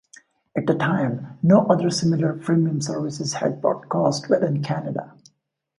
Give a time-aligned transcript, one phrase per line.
[0.57, 5.13] At the time, no other similar premium services had broadcast within Canada.